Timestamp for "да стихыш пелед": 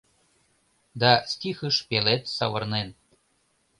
1.01-2.23